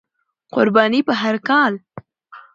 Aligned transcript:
قرباني 0.53 0.99
په 1.07 1.13
هر 1.21 1.35
کال، 1.47 1.73